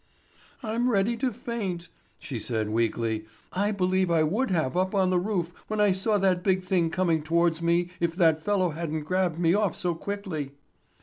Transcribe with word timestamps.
"I'm 0.63 0.89
ready 0.89 1.15
to 1.17 1.31
faint," 1.31 1.87
she 2.17 2.39
said 2.39 2.71
weakly. 2.71 3.27
"I 3.53 3.69
believe 3.71 4.09
I 4.09 4.23
would 4.23 4.49
have 4.49 4.75
up 4.75 4.95
on 4.95 5.11
the 5.11 5.19
roof 5.19 5.53
when 5.67 5.79
I 5.79 5.91
saw 5.91 6.17
that 6.17 6.41
big 6.41 6.65
thing 6.65 6.89
coming 6.89 7.21
towards 7.21 7.61
me 7.61 7.91
if 7.99 8.15
that 8.15 8.41
fellow 8.43 8.71
hadn't 8.71 9.03
grabbed 9.03 9.37
me 9.37 9.53
off 9.53 9.75
so 9.75 9.93
quickly." 9.93 10.53